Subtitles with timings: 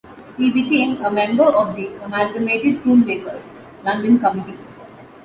[0.35, 3.51] He became a member of the Amalgamated Toolmakers'
[3.83, 4.57] London committee.